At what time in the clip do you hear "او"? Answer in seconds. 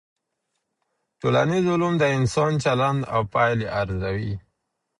3.13-3.21